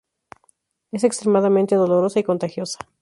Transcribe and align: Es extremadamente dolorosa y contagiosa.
Es 0.91 1.03
extremadamente 1.03 1.75
dolorosa 1.75 2.19
y 2.19 2.23
contagiosa. 2.23 2.79